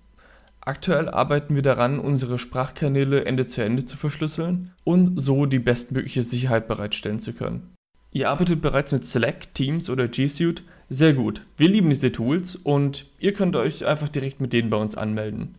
Aktuell 0.61 1.09
arbeiten 1.09 1.53
wir 1.53 1.61
daran, 1.61 1.99
unsere 1.99 2.39
Sprachkanäle 2.39 3.25
Ende 3.25 3.45
zu 3.45 3.63
Ende 3.63 3.85
zu 3.85 3.97
verschlüsseln 3.97 4.71
und 4.83 5.21
so 5.21 5.45
die 5.45 5.59
bestmögliche 5.59 6.23
Sicherheit 6.23 6.67
bereitstellen 6.67 7.19
zu 7.19 7.33
können. 7.33 7.75
Ihr 8.11 8.29
arbeitet 8.29 8.61
bereits 8.61 8.91
mit 8.91 9.05
Slack, 9.05 9.53
Teams 9.53 9.89
oder 9.89 10.07
G 10.07 10.27
Suite? 10.27 10.63
Sehr 10.89 11.13
gut. 11.13 11.41
Wir 11.57 11.69
lieben 11.69 11.89
diese 11.89 12.11
Tools 12.11 12.55
und 12.55 13.05
ihr 13.19 13.33
könnt 13.33 13.55
euch 13.55 13.85
einfach 13.85 14.09
direkt 14.09 14.41
mit 14.41 14.53
denen 14.53 14.69
bei 14.69 14.77
uns 14.77 14.95
anmelden. 14.95 15.55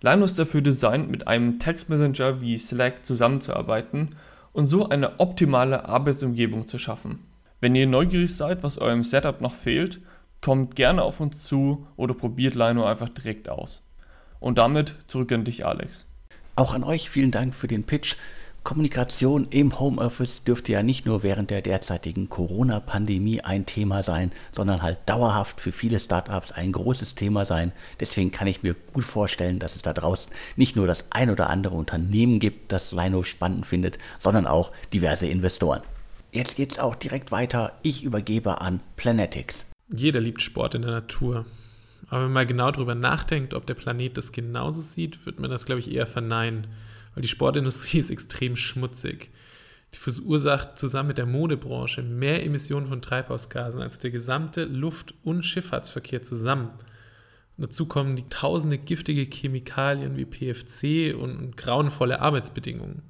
Lino 0.00 0.24
ist 0.24 0.38
dafür 0.38 0.60
designt, 0.60 1.10
mit 1.10 1.26
einem 1.26 1.58
Textmessenger 1.58 2.40
wie 2.40 2.58
Slack 2.58 3.04
zusammenzuarbeiten 3.04 4.10
und 4.52 4.66
so 4.66 4.88
eine 4.88 5.20
optimale 5.20 5.88
Arbeitsumgebung 5.88 6.66
zu 6.66 6.78
schaffen. 6.78 7.18
Wenn 7.60 7.74
ihr 7.74 7.86
neugierig 7.86 8.34
seid, 8.34 8.62
was 8.62 8.78
eurem 8.78 9.02
Setup 9.02 9.40
noch 9.40 9.54
fehlt, 9.54 10.00
kommt 10.46 10.76
gerne 10.76 11.02
auf 11.02 11.18
uns 11.18 11.42
zu 11.42 11.88
oder 11.96 12.14
probiert 12.14 12.54
Lino 12.54 12.84
einfach 12.84 13.08
direkt 13.08 13.48
aus. 13.48 13.82
Und 14.38 14.58
damit 14.58 14.94
zurück 15.08 15.32
an 15.32 15.42
dich, 15.42 15.66
Alex. 15.66 16.06
Auch 16.54 16.72
an 16.72 16.84
euch 16.84 17.10
vielen 17.10 17.32
Dank 17.32 17.52
für 17.52 17.66
den 17.66 17.82
Pitch. 17.82 18.14
Kommunikation 18.62 19.48
im 19.50 19.80
Homeoffice 19.80 20.44
dürfte 20.44 20.70
ja 20.70 20.84
nicht 20.84 21.04
nur 21.04 21.24
während 21.24 21.50
der 21.50 21.62
derzeitigen 21.62 22.28
Corona-Pandemie 22.28 23.40
ein 23.40 23.66
Thema 23.66 24.04
sein, 24.04 24.30
sondern 24.52 24.82
halt 24.82 24.98
dauerhaft 25.06 25.60
für 25.60 25.72
viele 25.72 25.98
Startups 25.98 26.52
ein 26.52 26.70
großes 26.70 27.16
Thema 27.16 27.44
sein. 27.44 27.72
Deswegen 27.98 28.30
kann 28.30 28.46
ich 28.46 28.62
mir 28.62 28.76
gut 28.92 29.02
vorstellen, 29.02 29.58
dass 29.58 29.74
es 29.74 29.82
da 29.82 29.92
draußen 29.92 30.30
nicht 30.54 30.76
nur 30.76 30.86
das 30.86 31.06
ein 31.10 31.28
oder 31.28 31.50
andere 31.50 31.74
Unternehmen 31.74 32.38
gibt, 32.38 32.70
das 32.70 32.92
Lino 32.92 33.24
spannend 33.24 33.66
findet, 33.66 33.98
sondern 34.20 34.46
auch 34.46 34.70
diverse 34.92 35.26
Investoren. 35.26 35.82
Jetzt 36.30 36.54
geht's 36.54 36.78
auch 36.78 36.94
direkt 36.94 37.32
weiter. 37.32 37.72
Ich 37.82 38.04
übergebe 38.04 38.60
an 38.60 38.78
Planetics. 38.94 39.66
Jeder 39.94 40.20
liebt 40.20 40.42
Sport 40.42 40.74
in 40.74 40.82
der 40.82 40.90
Natur. 40.90 41.46
Aber 42.08 42.18
wenn 42.18 42.26
man 42.26 42.32
mal 42.32 42.46
genau 42.46 42.70
darüber 42.70 42.94
nachdenkt, 42.94 43.54
ob 43.54 43.66
der 43.66 43.74
Planet 43.74 44.16
das 44.16 44.32
genauso 44.32 44.80
sieht, 44.80 45.26
wird 45.26 45.40
man 45.40 45.50
das, 45.50 45.66
glaube 45.66 45.80
ich, 45.80 45.90
eher 45.90 46.06
verneinen 46.06 46.66
weil 47.16 47.22
die 47.22 47.28
Sportindustrie 47.28 47.98
ist 47.98 48.10
extrem 48.10 48.54
schmutzig. 48.54 49.30
Die 49.94 49.98
verursacht 49.98 50.78
zusammen 50.78 51.08
mit 51.08 51.18
der 51.18 51.26
Modebranche 51.26 52.02
mehr 52.02 52.44
Emissionen 52.44 52.86
von 52.86 53.02
Treibhausgasen 53.02 53.80
als 53.80 53.98
der 53.98 54.10
gesamte 54.10 54.64
Luft- 54.64 55.14
und 55.24 55.42
Schifffahrtsverkehr 55.42 56.22
zusammen. 56.22 56.70
Und 57.56 57.64
dazu 57.64 57.86
kommen 57.86 58.16
die 58.16 58.28
tausende 58.28 58.76
giftige 58.76 59.22
Chemikalien 59.22 60.16
wie 60.16 60.26
PFC 60.26 61.16
und, 61.16 61.36
und 61.38 61.56
grauenvolle 61.56 62.20
Arbeitsbedingungen. 62.20 63.02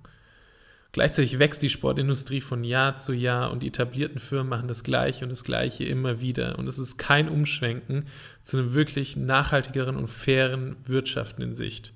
Gleichzeitig 0.97 1.39
wächst 1.39 1.63
die 1.63 1.69
Sportindustrie 1.69 2.41
von 2.41 2.65
Jahr 2.65 2.97
zu 2.97 3.13
Jahr 3.13 3.51
und 3.51 3.63
die 3.63 3.67
etablierten 3.67 4.19
Firmen 4.19 4.49
machen 4.49 4.67
das 4.67 4.83
Gleiche 4.83 5.27
und 5.27 5.29
das 5.29 5.45
Gleiche 5.45 5.85
immer 5.85 6.23
wieder. 6.23 6.59
Und 6.59 6.67
es 6.69 6.79
ist 6.79 6.97
kein 6.97 7.29
Umschwenken 7.29 8.07
zu 8.45 8.57
einem 8.57 8.73
wirklich 8.73 9.15
nachhaltigeren 9.15 9.97
und 9.97 10.09
fairen 10.09 10.77
Wirtschaften 10.87 11.43
in 11.43 11.53
Sicht. 11.53 11.93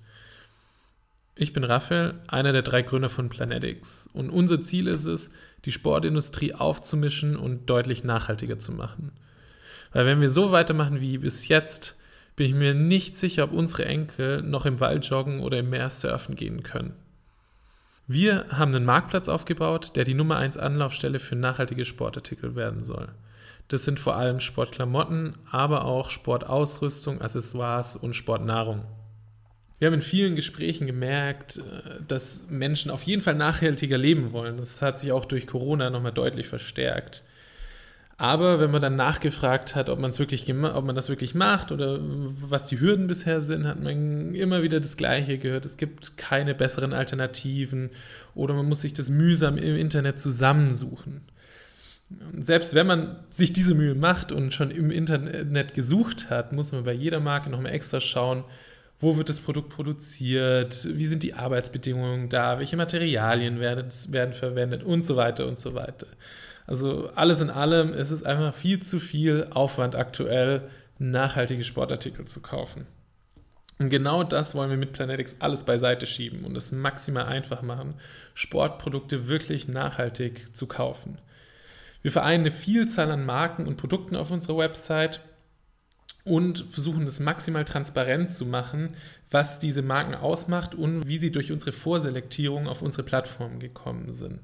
Ich 1.35 1.55
bin 1.55 1.65
Raphael, 1.65 2.13
einer 2.29 2.53
der 2.53 2.61
drei 2.61 2.83
Gründer 2.83 3.09
von 3.09 3.31
Planetics. 3.31 4.07
Und 4.13 4.29
unser 4.29 4.61
Ziel 4.61 4.87
ist 4.87 5.07
es, 5.07 5.31
die 5.65 5.73
Sportindustrie 5.73 6.53
aufzumischen 6.53 7.37
und 7.37 7.71
deutlich 7.71 8.05
nachhaltiger 8.05 8.59
zu 8.59 8.71
machen. 8.71 9.13
Weil 9.95 10.05
wenn 10.05 10.21
wir 10.21 10.29
so 10.29 10.53
weitermachen 10.53 11.01
wie 11.01 11.17
bis 11.17 11.49
jetzt, 11.49 11.99
bin 12.37 12.49
ich 12.49 12.55
mir 12.55 12.75
nicht 12.75 13.17
sicher, 13.17 13.45
ob 13.45 13.53
unsere 13.53 13.87
Enkel 13.87 14.43
noch 14.43 14.67
im 14.67 14.79
Wald 14.79 15.07
joggen 15.07 15.41
oder 15.41 15.61
im 15.61 15.71
Meer 15.71 15.89
surfen 15.89 16.37
gehen 16.37 16.63
können. 16.63 16.93
Wir 18.13 18.47
haben 18.49 18.75
einen 18.75 18.85
Marktplatz 18.85 19.29
aufgebaut, 19.29 19.95
der 19.95 20.03
die 20.03 20.15
Nummer 20.15 20.37
1 20.37 20.57
Anlaufstelle 20.57 21.21
für 21.21 21.37
nachhaltige 21.37 21.85
Sportartikel 21.85 22.57
werden 22.57 22.83
soll. 22.83 23.11
Das 23.69 23.85
sind 23.85 24.01
vor 24.01 24.17
allem 24.17 24.41
Sportklamotten, 24.41 25.35
aber 25.49 25.85
auch 25.85 26.11
Sportausrüstung, 26.11 27.21
Accessoires 27.21 27.95
und 27.95 28.17
Sportnahrung. 28.17 28.83
Wir 29.79 29.87
haben 29.87 29.95
in 29.95 30.03
vielen 30.03 30.35
Gesprächen 30.35 30.89
gemerkt, 30.89 31.59
äh, 31.59 32.03
dass 32.09 32.51
Menschen 32.51 32.91
auf 32.91 33.05
jeden 33.05 33.23
Fall 33.23 33.37
nachhaltiger 33.37 33.97
leben 33.97 34.33
wollen. 34.33 34.57
Das 34.57 34.83
hat 34.83 34.99
sich 34.99 35.13
auch 35.13 35.25
durch 35.25 35.47
Corona 35.47 35.89
nochmal 35.89 36.11
deutlich 36.11 36.49
verstärkt. 36.49 37.23
Aber 38.21 38.61
wenn 38.61 38.71
man 38.71 38.83
dann 38.83 38.97
nachgefragt 38.97 39.75
hat, 39.75 39.89
ob, 39.89 39.99
man's 39.99 40.19
wirklich 40.19 40.43
ob 40.47 40.85
man 40.85 40.95
das 40.95 41.09
wirklich 41.09 41.35
macht 41.35 41.73
oder 41.73 41.99
was 42.03 42.65
die 42.65 42.79
Hürden 42.79 43.07
bisher 43.07 43.41
sind, 43.41 43.67
hat 43.67 43.83
man 43.83 44.35
immer 44.35 44.63
wieder 44.63 44.79
das 44.79 44.99
Gleiche 44.99 45.39
gehört. 45.39 45.65
Es 45.65 45.79
gibt 45.79 46.19
keine 46.19 46.55
besseren 46.55 46.93
Alternativen 46.93 47.89
oder 48.35 48.53
man 48.53 48.67
muss 48.67 48.83
sich 48.83 48.93
das 48.93 49.09
mühsam 49.09 49.57
im 49.57 49.75
Internet 49.75 50.19
zusammensuchen. 50.19 51.23
Und 52.35 52.45
selbst 52.45 52.75
wenn 52.75 52.87
man 52.87 53.17
sich 53.31 53.55
diese 53.55 53.75
Mühe 53.75 53.95
macht 53.95 54.33
und 54.33 54.53
schon 54.53 54.71
im 54.71 54.91
Internet 54.91 55.73
gesucht 55.73 56.29
hat, 56.29 56.53
muss 56.53 56.73
man 56.73 56.85
bei 56.85 56.93
jeder 56.93 57.21
Marke 57.21 57.49
nochmal 57.49 57.73
extra 57.73 58.03
schauen, 58.03 58.45
wo 58.99 59.17
wird 59.17 59.31
das 59.31 59.41
Produkt 59.41 59.71
produziert, 59.71 60.87
wie 60.93 61.07
sind 61.07 61.23
die 61.23 61.33
Arbeitsbedingungen 61.33 62.29
da, 62.29 62.59
welche 62.59 62.77
Materialien 62.77 63.61
werden, 63.61 63.89
werden 64.09 64.35
verwendet 64.35 64.83
und 64.83 65.07
so 65.07 65.17
weiter 65.17 65.47
und 65.47 65.59
so 65.59 65.73
weiter. 65.73 66.07
Also 66.67 67.11
alles 67.15 67.41
in 67.41 67.51
allem 67.51 67.93
ist 67.93 68.11
es 68.11 68.23
einfach 68.23 68.55
viel 68.55 68.81
zu 68.81 69.01
viel 69.01 69.49
Aufwand 69.51 69.97
aktuell, 69.97 70.69
nachhaltige 70.99 71.65
Sportartikel 71.65 72.27
zu 72.27 72.41
kaufen. 72.41 72.87
Und 73.79 73.89
genau 73.89 74.23
das 74.25 74.55
wollen 74.55 74.69
wir 74.69 74.77
mit 74.77 74.93
Planetics 74.93 75.37
alles 75.41 75.65
beiseite 75.65 76.07
schieben 76.07 76.45
und 76.45 76.55
es 76.55 76.71
maximal 76.71 77.25
einfach 77.25 77.63
machen, 77.63 77.95
Sportprodukte 78.35 79.27
wirklich 79.27 79.69
nachhaltig 79.69 80.55
zu 80.55 80.67
kaufen. 80.67 81.17
Wir 82.03 82.11
vereinen 82.11 82.43
eine 82.43 82.51
Vielzahl 82.51 83.11
an 83.11 83.25
Marken 83.25 83.67
und 83.67 83.79
Produkten 83.79 84.17
auf 84.17 84.31
unserer 84.31 84.59
Website 84.59 85.21
und 86.25 86.67
versuchen 86.71 87.07
das 87.07 87.21
maximal 87.21 87.65
transparent 87.65 88.31
zu 88.31 88.45
machen, 88.45 88.97
was 89.31 89.59
diese 89.59 89.81
Marken 89.81 90.15
ausmacht 90.15 90.75
und 90.75 91.09
wie 91.09 91.19
sie 91.19 91.33
durch 91.33 91.51
unsere 91.51 91.73
Vorselektierung 91.73 92.69
auf 92.69 92.83
unsere 92.83 93.03
Plattform 93.03 93.61
gekommen 93.61 94.13
sind. 94.13 94.41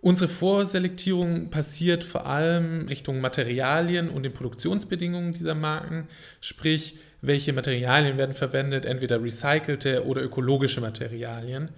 Unsere 0.00 0.28
Vorselektierung 0.28 1.50
passiert 1.50 2.04
vor 2.04 2.26
allem 2.26 2.86
Richtung 2.86 3.20
Materialien 3.20 4.08
und 4.08 4.22
den 4.22 4.32
Produktionsbedingungen 4.32 5.32
dieser 5.32 5.54
Marken, 5.54 6.08
sprich, 6.40 6.96
welche 7.22 7.52
Materialien 7.52 8.18
werden 8.18 8.34
verwendet, 8.34 8.84
entweder 8.84 9.22
recycelte 9.22 10.06
oder 10.06 10.22
ökologische 10.22 10.80
Materialien. 10.80 11.70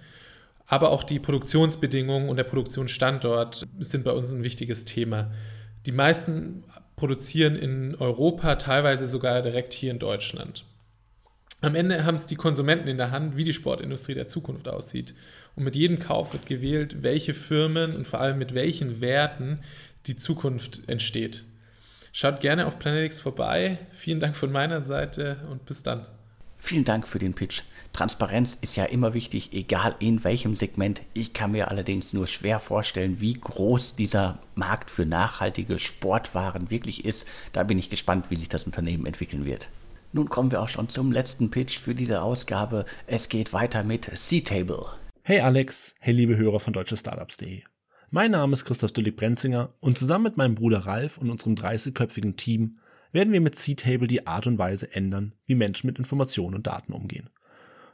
Aber 0.67 0.91
auch 0.91 1.03
die 1.03 1.19
Produktionsbedingungen 1.19 2.29
und 2.29 2.37
der 2.37 2.43
Produktionsstandort 2.43 3.65
sind 3.79 4.03
bei 4.03 4.11
uns 4.11 4.31
ein 4.31 4.43
wichtiges 4.43 4.85
Thema. 4.85 5.31
Die 5.85 5.91
meisten 5.91 6.63
produzieren 6.97 7.55
in 7.55 7.95
Europa, 7.95 8.55
teilweise 8.55 9.07
sogar 9.07 9.41
direkt 9.41 9.73
hier 9.73 9.89
in 9.89 9.97
Deutschland. 9.97 10.65
Am 11.61 11.75
Ende 11.75 12.05
haben 12.05 12.15
es 12.15 12.25
die 12.25 12.35
Konsumenten 12.35 12.87
in 12.87 12.97
der 12.97 13.11
Hand, 13.11 13.35
wie 13.35 13.43
die 13.43 13.53
Sportindustrie 13.53 14.13
der 14.13 14.27
Zukunft 14.27 14.69
aussieht. 14.69 15.13
Und 15.55 15.65
mit 15.65 15.75
jedem 15.75 15.99
Kauf 15.99 16.31
wird 16.31 16.45
gewählt, 16.45 17.03
welche 17.03 17.33
Firmen 17.33 17.95
und 17.95 18.07
vor 18.07 18.21
allem 18.21 18.37
mit 18.37 18.53
welchen 18.53 19.01
Werten 19.01 19.59
die 20.07 20.15
Zukunft 20.15 20.81
entsteht. 20.87 21.43
Schaut 22.13 22.39
gerne 22.39 22.65
auf 22.65 22.79
Planetix 22.79 23.19
vorbei. 23.19 23.77
Vielen 23.91 24.21
Dank 24.21 24.37
von 24.37 24.51
meiner 24.51 24.81
Seite 24.81 25.37
und 25.51 25.65
bis 25.65 25.83
dann. 25.83 26.05
Vielen 26.57 26.85
Dank 26.85 27.07
für 27.07 27.19
den 27.19 27.33
Pitch. 27.33 27.63
Transparenz 27.91 28.57
ist 28.61 28.75
ja 28.75 28.85
immer 28.85 29.13
wichtig, 29.13 29.53
egal 29.53 29.95
in 29.99 30.23
welchem 30.23 30.55
Segment. 30.55 31.01
Ich 31.13 31.33
kann 31.33 31.51
mir 31.51 31.69
allerdings 31.69 32.13
nur 32.13 32.27
schwer 32.27 32.59
vorstellen, 32.59 33.19
wie 33.19 33.33
groß 33.33 33.95
dieser 33.95 34.39
Markt 34.55 34.91
für 34.91 35.05
nachhaltige 35.05 35.77
Sportwaren 35.79 36.69
wirklich 36.69 37.05
ist. 37.05 37.27
Da 37.51 37.63
bin 37.63 37.77
ich 37.77 37.89
gespannt, 37.89 38.27
wie 38.29 38.35
sich 38.35 38.49
das 38.49 38.65
Unternehmen 38.65 39.05
entwickeln 39.05 39.45
wird. 39.45 39.67
Nun 40.11 40.27
kommen 40.27 40.51
wir 40.51 40.61
auch 40.61 40.69
schon 40.69 40.89
zum 40.89 41.11
letzten 41.11 41.51
Pitch 41.51 41.77
für 41.77 41.93
diese 41.93 42.23
Ausgabe. 42.23 42.85
Es 43.05 43.29
geht 43.29 43.53
weiter 43.53 43.83
mit 43.83 44.05
C-Table. 44.05 44.81
Hey 45.21 45.41
Alex, 45.41 45.93
hey 45.99 46.15
liebe 46.15 46.35
Hörer 46.35 46.59
von 46.59 46.73
deutschestartups.de. 46.73 47.61
Mein 48.09 48.31
Name 48.31 48.53
ist 48.53 48.65
Christoph 48.65 48.91
Düllig-Brenzinger 48.91 49.69
und 49.79 49.99
zusammen 49.99 50.23
mit 50.23 50.35
meinem 50.37 50.55
Bruder 50.55 50.79
Ralf 50.79 51.19
und 51.19 51.29
unserem 51.29 51.53
30-köpfigen 51.53 52.37
Team 52.37 52.79
werden 53.11 53.31
wir 53.31 53.39
mit 53.39 53.53
C-Table 53.53 54.07
die 54.07 54.25
Art 54.25 54.47
und 54.47 54.57
Weise 54.57 54.91
ändern, 54.91 55.35
wie 55.45 55.53
Menschen 55.53 55.85
mit 55.85 55.99
Informationen 55.99 56.55
und 56.55 56.65
Daten 56.65 56.91
umgehen. 56.91 57.29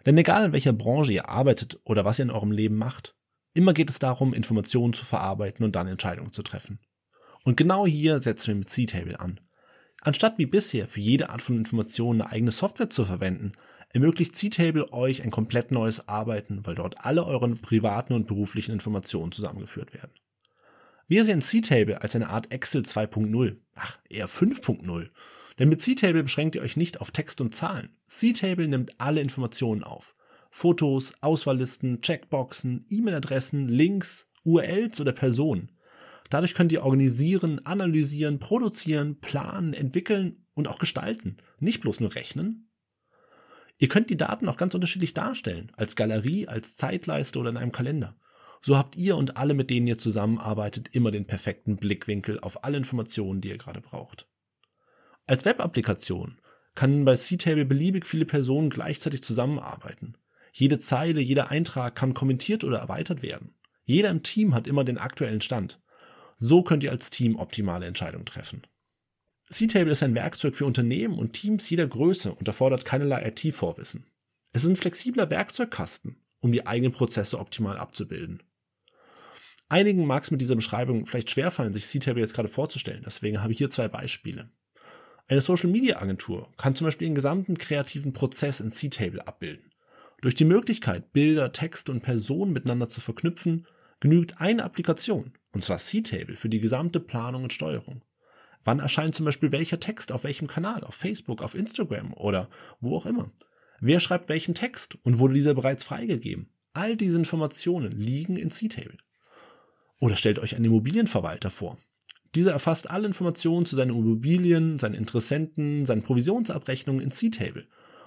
Denn 0.06 0.18
egal 0.18 0.46
in 0.46 0.54
welcher 0.54 0.72
Branche 0.72 1.12
ihr 1.12 1.28
arbeitet 1.28 1.82
oder 1.84 2.06
was 2.06 2.20
ihr 2.20 2.24
in 2.24 2.32
eurem 2.32 2.52
Leben 2.52 2.78
macht, 2.78 3.14
immer 3.54 3.74
geht 3.74 3.90
es 3.90 4.00
darum, 4.00 4.34
Informationen 4.34 4.94
zu 4.94 5.04
verarbeiten 5.04 5.66
und 5.66 5.76
dann 5.76 5.88
Entscheidungen 5.88 6.32
zu 6.32 6.44
treffen. 6.44 6.80
Und 7.44 7.58
genau 7.58 7.86
hier 7.86 8.20
setzen 8.20 8.48
wir 8.48 8.56
mit 8.56 8.70
C-Table 8.70 9.20
an. 9.20 9.42
Anstatt 10.06 10.38
wie 10.38 10.46
bisher 10.46 10.88
für 10.88 11.00
jede 11.00 11.32
Art 11.32 11.42
von 11.42 11.58
Information 11.58 12.22
eine 12.22 12.32
eigene 12.32 12.52
Software 12.52 12.92
zu 12.92 13.06
verwenden, 13.06 13.54
ermöglicht 13.90 14.36
C-Table 14.36 14.94
euch 14.94 15.24
ein 15.24 15.32
komplett 15.32 15.72
neues 15.72 16.08
Arbeiten, 16.08 16.64
weil 16.64 16.76
dort 16.76 17.04
alle 17.04 17.26
eure 17.26 17.50
privaten 17.56 18.14
und 18.14 18.28
beruflichen 18.28 18.72
Informationen 18.72 19.32
zusammengeführt 19.32 19.96
werden. 19.96 20.12
Wir 21.08 21.26
sehen 21.26 21.42
C-Table 21.42 22.04
als 22.04 22.16
eine 22.16 22.30
Art 22.30 22.52
Excel 22.52 22.84
2.0, 22.84 23.56
ach 23.74 23.98
eher 24.08 24.30
5.0. 24.30 25.10
Denn 25.58 25.70
mit 25.70 25.82
C-Table 25.82 26.22
beschränkt 26.22 26.54
ihr 26.54 26.62
euch 26.62 26.78
nicht 26.78 27.02
auf 27.02 27.10
Text 27.10 27.42
und 27.42 27.56
Zahlen. 27.56 27.90
C-Table 28.08 28.68
nimmt 28.68 29.02
alle 29.02 29.22
Informationen 29.22 29.84
auf. 29.84 30.16
Fotos, 30.52 31.16
Auswahllisten, 31.22 32.02
Checkboxen, 32.02 32.86
E-Mail-Adressen, 32.92 33.68
Links, 33.68 34.32
URLs 34.44 35.02
oder 35.02 35.14
Personen. 35.14 35.72
Dadurch 36.30 36.54
könnt 36.54 36.72
ihr 36.72 36.84
organisieren, 36.84 37.66
analysieren, 37.66 38.40
produzieren, 38.40 39.20
planen, 39.20 39.74
entwickeln 39.74 40.46
und 40.54 40.68
auch 40.68 40.80
gestalten. 40.80 41.38
Nicht 41.60 41.82
bloß 41.82 42.00
nur 42.00 42.16
rechnen. 42.16 42.72
Ihr 43.78 43.90
könnt 43.90 44.10
die 44.10 44.18
Daten 44.18 44.48
auch 44.48 44.58
ganz 44.58 44.74
unterschiedlich 44.74 45.14
darstellen, 45.14 45.72
als 45.76 45.96
Galerie, 45.96 46.48
als 46.48 46.78
Zeitleiste 46.78 47.40
oder 47.40 47.50
in 47.50 47.58
einem 47.58 47.72
Kalender. 47.74 48.16
So 48.62 48.78
habt 48.78 48.96
ihr 48.96 49.18
und 49.18 49.38
alle, 49.38 49.54
mit 49.54 49.70
denen 49.70 49.86
ihr 49.86 49.98
zusammenarbeitet, 49.98 50.90
immer 50.94 51.12
den 51.12 51.28
perfekten 51.28 51.76
Blickwinkel 51.76 52.40
auf 52.40 52.64
alle 52.64 52.78
Informationen, 52.78 53.42
die 53.42 53.50
ihr 53.50 53.58
gerade 53.58 53.82
braucht. 53.82 54.28
Als 55.28 55.46
Web-Applikation 55.46 56.40
kann 56.74 57.06
bei 57.06 57.16
C-Table 57.16 57.66
beliebig 57.66 58.06
viele 58.06 58.26
Personen 58.26 58.70
gleichzeitig 58.70 59.24
zusammenarbeiten. 59.24 60.18
Jede 60.52 60.80
Zeile, 60.80 61.20
jeder 61.20 61.50
Eintrag 61.50 61.96
kann 61.96 62.14
kommentiert 62.14 62.64
oder 62.64 62.80
erweitert 62.80 63.22
werden. 63.22 63.54
Jeder 63.84 64.10
im 64.10 64.24
Team 64.24 64.56
hat 64.56 64.68
immer 64.68 64.84
den 64.84 64.98
aktuellen 64.98 65.42
Stand. 65.42 65.80
So 66.38 66.64
könnt 66.64 66.84
ihr 66.84 66.92
als 66.92 67.10
Team 67.10 67.36
optimale 67.38 67.86
Entscheidungen 67.86 68.26
treffen. 68.26 68.64
C-Table 69.50 69.92
ist 69.92 70.04
ein 70.04 70.16
Werkzeug 70.16 70.56
für 70.56 70.66
Unternehmen 70.66 71.18
und 71.18 71.34
Teams 71.34 71.70
jeder 71.70 71.88
Größe 71.88 72.34
und 72.34 72.48
erfordert 72.48 72.84
keinerlei 72.84 73.28
IT-Vorwissen. 73.28 74.06
Es 74.54 74.64
ist 74.64 74.70
ein 74.70 74.76
flexibler 74.76 75.30
Werkzeugkasten, 75.30 76.18
um 76.40 76.52
die 76.52 76.66
eigenen 76.66 76.94
Prozesse 76.94 77.40
optimal 77.40 77.78
abzubilden. 77.78 78.42
Einigen 79.68 80.06
mag 80.06 80.24
es 80.24 80.32
mit 80.32 80.42
dieser 80.42 80.56
Beschreibung 80.56 81.06
vielleicht 81.06 81.32
schwerfallen, 81.32 81.74
sich 81.74 81.88
C-Table 81.88 82.22
jetzt 82.22 82.34
gerade 82.34 82.50
vorzustellen, 82.50 83.04
deswegen 83.06 83.42
habe 83.42 83.52
ich 83.52 83.58
hier 83.58 83.70
zwei 83.70 83.88
Beispiele. 83.88 84.50
Eine 85.28 85.42
Social-Media-Agentur 85.42 86.52
kann 86.58 86.76
zum 86.76 86.86
Beispiel 86.86 87.08
den 87.08 87.16
gesamten 87.16 87.58
kreativen 87.58 88.14
Prozess 88.14 88.60
in 88.60 88.70
C-Table 88.70 89.28
abbilden. 89.28 89.72
Durch 90.22 90.36
die 90.36 90.46
Möglichkeit, 90.46 91.14
Bilder, 91.14 91.52
Texte 91.52 91.92
und 91.92 92.02
Personen 92.02 92.54
miteinander 92.54 92.90
zu 92.90 93.02
verknüpfen, 93.02 93.68
genügt 94.06 94.40
eine 94.40 94.64
Applikation, 94.64 95.32
und 95.52 95.64
zwar 95.64 95.80
C-Table, 95.80 96.36
für 96.36 96.48
die 96.48 96.60
gesamte 96.60 97.00
Planung 97.00 97.42
und 97.42 97.54
Steuerung. 97.54 98.04
Wann 98.64 98.80
erscheint 98.80 99.16
zum 99.16 99.26
Beispiel 99.26 99.52
welcher 99.52 99.80
Text 99.80 100.12
auf 100.12 100.26
welchem 100.26 100.46
Kanal, 100.46 100.84
auf 100.84 100.94
Facebook, 100.94 101.42
auf 101.42 101.56
Instagram 101.56 102.14
oder 102.14 102.48
wo 102.80 102.96
auch 102.96 103.08
immer? 103.08 103.32
Wer 103.80 104.00
schreibt 104.00 104.30
welchen 104.30 104.54
Text 104.54 104.96
und 105.02 105.18
wurde 105.18 105.34
dieser 105.34 105.56
bereits 105.56 105.84
freigegeben? 105.84 106.52
All 106.74 106.96
diese 106.96 107.18
Informationen 107.18 107.94
liegen 107.94 108.38
in 108.38 108.52
C-Table. 108.52 108.98
Oder 110.00 110.16
stellt 110.16 110.38
euch 110.38 110.56
einen 110.56 110.66
Immobilienverwalter 110.66 111.50
vor. 111.50 111.80
Dieser 112.36 112.52
erfasst 112.52 112.92
alle 112.92 113.08
Informationen 113.08 113.66
zu 113.66 113.76
seinen 113.76 113.90
Immobilien, 113.90 114.78
seinen 114.78 114.94
Interessenten, 114.94 115.84
seinen 115.88 116.04
Provisionsabrechnungen 116.04 117.02
in 117.02 117.10
C-Table 117.10 117.66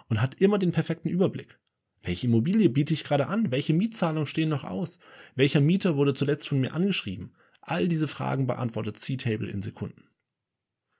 und 0.09 0.23
hat 0.23 0.37
immer 0.37 0.61
den 0.61 0.71
perfekten 0.71 1.09
Überblick. 1.09 1.59
Welche 2.09 2.27
Immobilie 2.27 2.71
biete 2.71 2.95
ich 2.95 3.05
gerade 3.05 3.27
an? 3.27 3.51
Welche 3.51 3.75
Mietzahlungen 3.75 4.27
stehen 4.27 4.49
noch 4.49 4.65
aus? 4.65 4.99
Welcher 5.35 5.61
Mieter 5.61 5.99
wurde 5.99 6.15
zuletzt 6.15 6.49
von 6.49 6.59
mir 6.59 6.73
angeschrieben? 6.73 7.35
All 7.61 7.87
diese 7.87 8.09
Fragen 8.09 8.47
beantwortet 8.47 8.99
C-Table 8.99 9.51
in 9.51 9.61
Sekunden. 9.61 10.05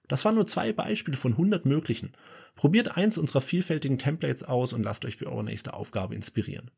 Das 0.07 0.27
waren 0.27 0.35
nur 0.35 0.47
zwei 0.47 0.71
Beispiele 0.75 1.17
von 1.17 1.33
100 1.33 1.65
möglichen. 1.65 2.13
Probiert 2.57 2.99
eins 2.99 3.17
unserer 3.17 3.41
vielfältigen 3.41 3.97
Templates 3.97 4.43
aus 4.43 4.75
und 4.75 4.83
lasst 4.83 5.07
euch 5.07 5.17
für 5.17 5.33
eure 5.33 5.45
nächste 5.45 5.73
Aufgabe 5.73 6.15
inspirieren. 6.15 6.71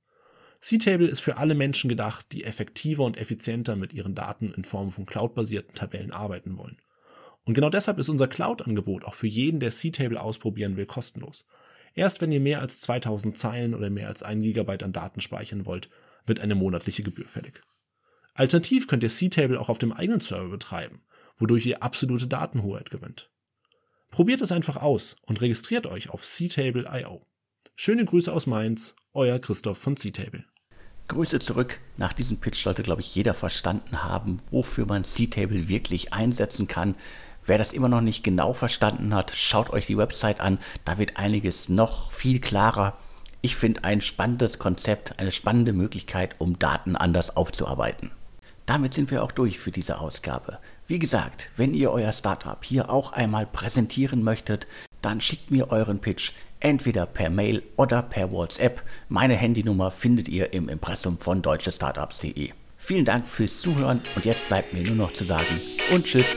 C-Table 0.60 1.08
ist 1.08 1.18
für 1.18 1.36
alle 1.36 1.56
Menschen 1.56 1.88
gedacht, 1.88 2.26
die 2.30 2.44
effektiver 2.44 3.02
und 3.02 3.18
effizienter 3.18 3.74
mit 3.74 3.92
ihren 3.92 4.14
Daten 4.14 4.54
in 4.54 4.62
Form 4.62 4.92
von 4.92 5.06
cloudbasierten 5.06 5.74
Tabellen 5.74 6.12
arbeiten 6.12 6.56
wollen. 6.56 6.76
Und 7.42 7.54
genau 7.54 7.68
deshalb 7.68 7.98
ist 7.98 8.08
unser 8.08 8.28
Cloud-Angebot 8.28 9.04
auch 9.04 9.14
für 9.14 9.26
jeden, 9.26 9.58
der 9.58 9.72
C-Table 9.72 10.20
ausprobieren 10.20 10.76
will, 10.76 10.86
kostenlos. 10.86 11.44
Erst 11.94 12.20
wenn 12.20 12.32
ihr 12.32 12.40
mehr 12.40 12.60
als 12.60 12.80
2000 12.80 13.36
Zeilen 13.36 13.74
oder 13.74 13.90
mehr 13.90 14.08
als 14.08 14.22
1 14.22 14.42
GB 14.42 14.84
an 14.84 14.92
Daten 14.92 15.20
speichern 15.20 15.66
wollt, 15.66 15.90
wird 16.26 16.40
eine 16.40 16.54
monatliche 16.54 17.02
Gebühr 17.02 17.26
fällig. 17.26 17.60
Alternativ 18.34 18.86
könnt 18.86 19.02
ihr 19.02 19.08
C-Table 19.08 19.58
auch 19.60 19.68
auf 19.68 19.78
dem 19.78 19.92
eigenen 19.92 20.20
Server 20.20 20.48
betreiben, 20.48 21.02
wodurch 21.36 21.66
ihr 21.66 21.82
absolute 21.82 22.26
Datenhoheit 22.26 22.90
gewinnt. 22.90 23.30
Probiert 24.10 24.40
es 24.40 24.52
einfach 24.52 24.76
aus 24.76 25.16
und 25.26 25.40
registriert 25.40 25.86
euch 25.86 26.10
auf 26.10 26.22
ctable.io. 26.22 27.26
Schöne 27.74 28.04
Grüße 28.04 28.32
aus 28.32 28.46
Mainz, 28.46 28.94
euer 29.12 29.38
Christoph 29.38 29.78
von 29.78 29.96
C-Table. 29.96 30.44
Grüße 31.08 31.40
zurück. 31.40 31.80
Nach 31.96 32.12
diesem 32.12 32.38
Pitch 32.38 32.62
sollte, 32.62 32.82
glaube 32.82 33.00
ich, 33.00 33.14
jeder 33.14 33.34
verstanden 33.34 34.04
haben, 34.04 34.40
wofür 34.50 34.86
man 34.86 35.02
C-Table 35.02 35.68
wirklich 35.68 36.12
einsetzen 36.12 36.68
kann. 36.68 36.94
Wer 37.50 37.58
das 37.58 37.72
immer 37.72 37.88
noch 37.88 38.00
nicht 38.00 38.22
genau 38.22 38.52
verstanden 38.52 39.12
hat, 39.12 39.32
schaut 39.34 39.70
euch 39.70 39.86
die 39.86 39.96
Website 39.98 40.40
an. 40.40 40.60
Da 40.84 40.98
wird 40.98 41.16
einiges 41.16 41.68
noch 41.68 42.12
viel 42.12 42.38
klarer. 42.38 42.96
Ich 43.40 43.56
finde 43.56 43.82
ein 43.82 44.02
spannendes 44.02 44.60
Konzept, 44.60 45.18
eine 45.18 45.32
spannende 45.32 45.72
Möglichkeit, 45.72 46.36
um 46.38 46.60
Daten 46.60 46.94
anders 46.94 47.36
aufzuarbeiten. 47.36 48.12
Damit 48.66 48.94
sind 48.94 49.10
wir 49.10 49.24
auch 49.24 49.32
durch 49.32 49.58
für 49.58 49.72
diese 49.72 49.98
Ausgabe. 49.98 50.58
Wie 50.86 51.00
gesagt, 51.00 51.48
wenn 51.56 51.74
ihr 51.74 51.90
euer 51.90 52.12
Startup 52.12 52.64
hier 52.64 52.88
auch 52.88 53.14
einmal 53.14 53.46
präsentieren 53.46 54.22
möchtet, 54.22 54.68
dann 55.02 55.20
schickt 55.20 55.50
mir 55.50 55.72
euren 55.72 55.98
Pitch 55.98 56.30
entweder 56.60 57.04
per 57.04 57.30
Mail 57.30 57.64
oder 57.76 58.00
per 58.00 58.30
WhatsApp. 58.30 58.84
Meine 59.08 59.34
Handynummer 59.34 59.90
findet 59.90 60.28
ihr 60.28 60.52
im 60.52 60.68
Impressum 60.68 61.18
von 61.18 61.42
deutschestartups.de. 61.42 62.52
Vielen 62.76 63.04
Dank 63.04 63.26
fürs 63.26 63.60
Zuhören 63.60 64.02
und 64.14 64.24
jetzt 64.24 64.46
bleibt 64.46 64.72
mir 64.72 64.84
nur 64.84 64.94
noch 64.94 65.12
zu 65.12 65.24
sagen 65.24 65.60
und 65.92 66.04
tschüss. 66.04 66.36